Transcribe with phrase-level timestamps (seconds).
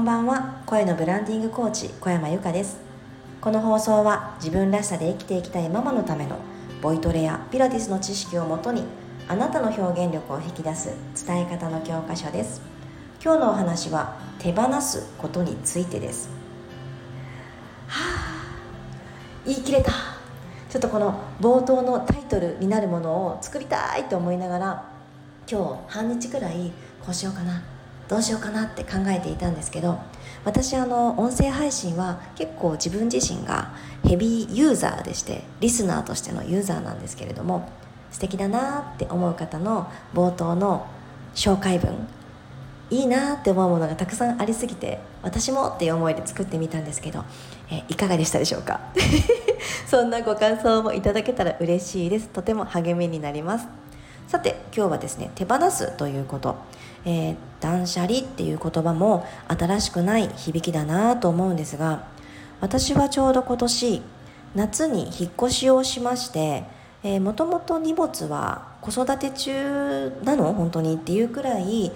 [0.00, 0.62] んばんは。
[0.64, 2.78] 声のブランディングコーチ小山由かです。
[3.42, 6.38] この放送は自分らしさで生きていきたいママのための
[6.80, 8.84] ボイトレやピラティスの知識をもとに
[9.28, 10.94] あなたの表現力を引き出す
[11.26, 12.62] 伝え方の教科書です。
[13.22, 16.30] 今日のお話は手放すことについてです。
[17.86, 18.54] はあ
[19.44, 19.92] 言い切れた。
[20.70, 24.90] ちょっとこの冒頭のタイトルになるものを作りたいと思いながら
[25.50, 26.72] 今日半日くらい
[27.04, 27.62] こうしようかな。
[28.10, 30.00] どうしようかなって考えていたんですけど
[30.44, 33.72] 私あの音声配信は結構自分自身が
[34.04, 37.68] ヘビーユーザーでしてリスナーとしてのユーザーなんですけれども
[38.10, 40.88] 素敵だなって思う方の冒頭の
[41.36, 41.94] 紹介文
[42.90, 47.24] いいなって思うものがたくさんありすぎて私もっていう思いで作ってみたんですけど、
[47.70, 48.80] えいかがでしたでしょうか？
[49.86, 52.28] そんなご感想もいただけたら嬉しいです。
[52.30, 53.68] とても励みになります。
[54.30, 56.54] さて今日はですね手放すということ。
[57.04, 62.04] えー、断捨離っていう言葉も新しくない響きだなと思うんですが
[62.60, 64.02] 私はちょうど今年
[64.54, 66.62] 夏に引っ越しをしまして
[67.20, 70.52] もともと荷物は子育て中なの？
[70.52, 71.90] 本当にっていうくらい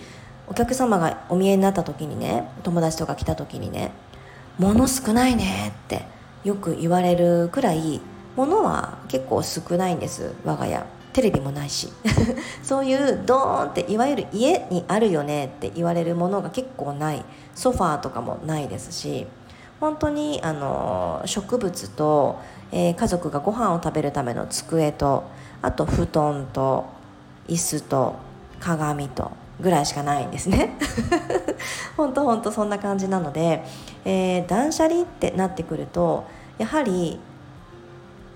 [0.48, 3.92] お客様がお見えになった時にね友達とか来た時にね
[4.58, 6.06] 「物少ないね」って
[6.44, 8.00] よく言われるくらい
[8.36, 10.82] 物は結構少ないんです我が家。
[11.14, 11.90] テレビもないし。
[12.62, 17.24] そういうドーンっていわゆる家にあるよねって言われるものが結構ない。
[17.54, 19.26] ソファーとかもないですし。
[19.80, 22.38] 本当にあの植物と、
[22.72, 25.24] えー、家族がご飯を食べるための机と
[25.62, 26.86] あと布団と
[27.48, 28.14] 椅子と
[28.60, 30.76] 鏡とぐらいしかないんですね。
[31.96, 33.64] 本当本当そんな感じなので、
[34.04, 36.24] えー、断捨離ってなってくると
[36.58, 37.20] やはり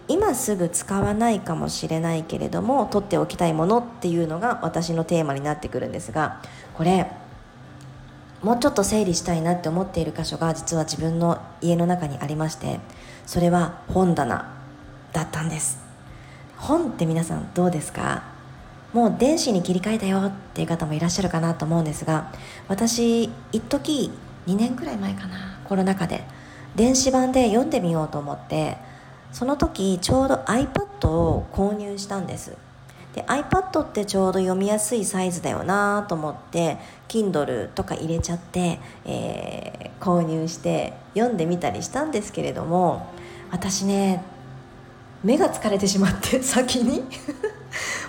[0.09, 6.42] 今すぐ使わないかもしれないけれども取っておきたいものっていうのが私のテーマになってくるんですが
[6.75, 7.11] これ
[8.42, 12.80] もうちょっと整理したいなって思っている箇所が実は自分の家の中にありまして
[13.27, 14.55] それは本棚
[15.13, 15.79] だったんです。
[16.57, 18.23] 本って皆さんどうですか？
[18.92, 22.33] もう電子に切り替えたよっていう方もいらっしゃるかなと思うんですが
[22.68, 24.11] 私一時
[24.47, 26.24] 2年くらい前かなコロナ禍で
[26.74, 28.79] 電子版で読んでみようと思って
[29.33, 32.56] その時ちょうど iPad を購入したんです。
[33.14, 36.78] で iPad ってちょうど読みやすいサイズだよなと思って
[37.08, 43.06] Kindle とか入れちゃって、えー、購入して読んでみたりしたんですけれども
[43.50, 44.22] 私ね
[45.24, 47.02] 目が疲れてしまって 先に。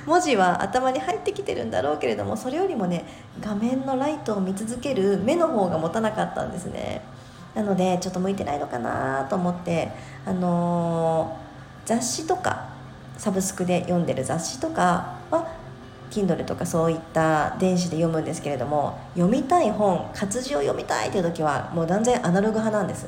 [0.06, 3.04] 文字は頭に入ってきてるんだろうけれどもそれよりもね
[3.42, 7.02] 画面のライトを見続ける目の方が持たなかったんですね。
[7.56, 9.92] なのでちょっと向いてないのかなと思って
[10.26, 10.89] あのー、
[11.90, 12.70] 雑誌とか
[13.18, 15.48] サブスクで読んでる雑誌とかは
[16.12, 23.08] Kindle とかそういった電子で読むんですけれども読みたい本活字を読みたいという時はもう断然アナログ派なんです。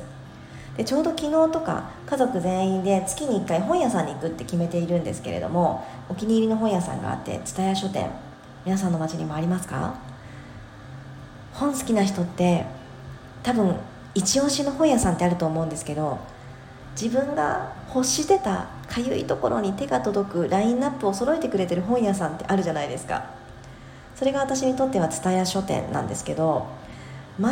[0.76, 8.10] でちょうど昨日とか家族全員で月に1回本屋さんに行くって決めているんですけれどもお気に入りの本屋さんがあって蔦屋書店
[8.64, 9.94] 皆さんの街にもありますか？
[11.52, 12.64] 本好きな人って
[13.44, 13.76] 多分
[14.14, 16.18] 一押しの本屋さんってあると思うんですけど
[17.00, 23.24] 自分が欲してたかゆいところに手が届くラインナップを揃えてくれてる本屋さんってあるじゃないですか。
[24.14, 26.66] それが私にとっては蔦屋書店なんですけど
[27.38, 27.48] ま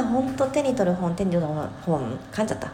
[0.00, 1.48] あ本当手に取る本手に取る
[1.84, 2.72] 本噛んじゃった。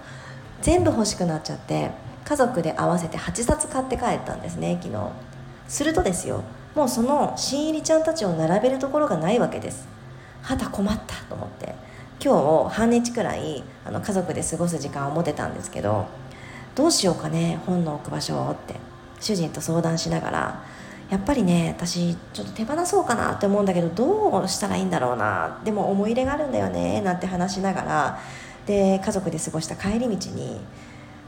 [0.61, 1.91] 全部欲しくなっちゃって
[2.25, 5.11] 家族で合わせて8冊買って帰ったんですね昨日。
[5.69, 6.43] するとですよ
[6.75, 9.87] もうその新入りちゃんたちを並べるところがないわけです。
[10.43, 11.88] はた困ったと思って。
[12.21, 16.07] 今日半日くらいあの家族で過ごす時間を持てたんですけど
[16.75, 18.75] どうしようかね本の置く場所をって
[19.21, 20.65] 主人と相談しながら
[21.11, 28.21] やっぱりね私ちょっと手放そうかなって思うんだけどどうしたらいいんだろうなでも思い入れがあるんだよねなんて話しながら
[28.67, 30.61] で家族で過ごした帰り道に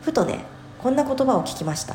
[0.03, 0.45] ふとね
[0.79, 1.95] こんな言葉を聞きました。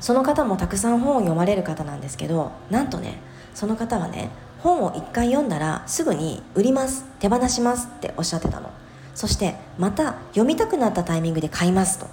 [0.00, 3.18] その方もたくさん本を読まれる方なんですけどなんとね
[3.54, 8.70] その方はね本を1回読んだらすぐに売ります手放しますっておっしゃってたの。
[9.14, 12.06] そしてまた読みたくなったタイミングで買いますと。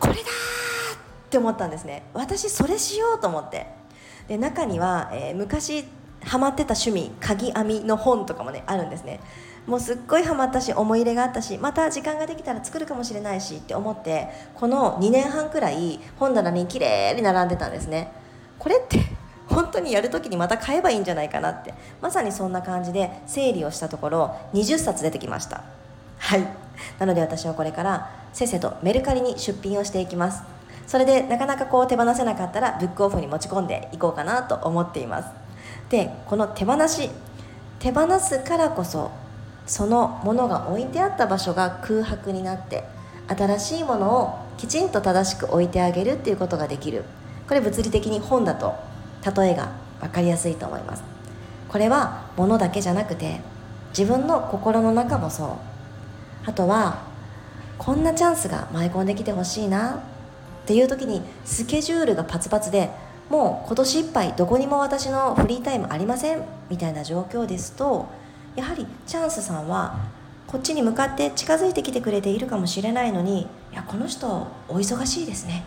[0.00, 0.24] これだっ
[1.30, 2.04] て思ったんですね。
[2.14, 3.66] 私それしようと思って。
[4.28, 5.84] で中には、えー、昔
[6.24, 9.20] ハマってた趣味鍵編みの本とかもねあるんですね。
[9.66, 18.12] もうすっごいハマったし思い入れがあったしまた時間ができたら作るかもしれないしって思ってこの2年半くらい本棚に綺麗に並んでたんですね。
[18.58, 18.98] これって
[19.54, 21.72] 本当にやる時にまた買えばいいんじゃないかなって。
[22.02, 25.62] まさにそんな感じで整理をしたところ20冊出てきました。
[26.18, 26.46] はい。
[26.98, 30.42] なので私はこれからせっせとメルカリに出品をしていきます。
[30.86, 35.28] それでなかなかこう手放せなかったらブックオフに持ち込んでいこうかなと思っています。
[35.88, 37.10] でこの手放し
[37.78, 39.10] 手放すからこそ
[39.66, 42.84] そのものが置いてあった場所が空白になって
[43.28, 47.04] 新しいものをきちんと正しく置いてあげるっていうことができる。
[47.46, 48.74] これ物理的に本だと
[49.24, 51.02] 例えが分かりやすいと思います。
[51.68, 53.40] これは物だけじゃなくて
[53.96, 55.48] 自分の心の中もそう。
[56.46, 57.02] あとは
[57.78, 59.96] こんなチャンスが舞い込んできてほしいな
[60.64, 62.90] っていう時にスケジュールがパツパツで
[63.30, 68.06] もう今年いっぱいどこにも私のフリータイムありませんみたいな状況ですと
[68.54, 69.98] やはりチャンスさんは
[70.46, 74.28] こっちに向かって近づいてきてくれているかもしれないのにいやこの人
[74.68, 75.64] お忙しいですね。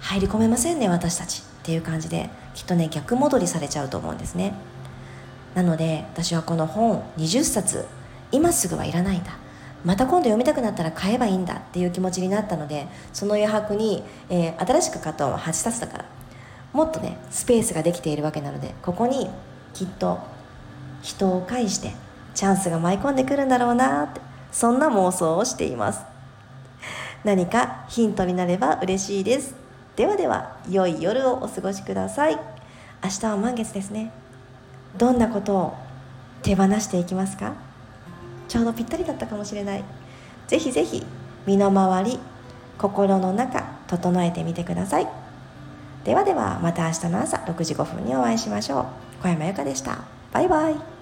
[0.00, 1.42] 入り込めませんね私たち。
[1.66, 4.54] っていう感じできっとね逆戻りされちゃうと思うんですね。
[5.56, 7.86] なので私はこの本20冊
[8.30, 9.36] 今すぐはいらないんだ。
[9.84, 16.04] また今度読みたくなったら買えばいいんだっていう気持ちになったのでその余白に、えー、新しく買ったのは8冊だから
[16.72, 19.28] もっとねスペースができているわけなのでここに
[19.74, 20.20] きっと
[21.02, 21.92] 人を介して
[22.34, 24.20] チャンスが舞い込んでくるんだろうなって
[24.52, 26.00] そんな妄想をしています。
[27.24, 29.65] 何かヒントになれば嬉しいです。
[29.96, 32.38] ではでは良い夜をお過ごしください。
[33.02, 34.12] 明日は満月ですね。
[34.98, 35.74] どんなことを
[36.42, 37.54] 手放していきますか？
[38.46, 39.84] ちょうどぴったりだったかもしれない。
[40.48, 41.04] ぜひぜひ
[41.46, 42.18] 身の回り
[42.78, 45.08] 心の中整えてみてください。
[46.04, 48.86] ではではまた明日の朝6時5分にお会いしましょう。
[49.22, 50.04] 小山由かでした。
[50.32, 50.95] バイバイ。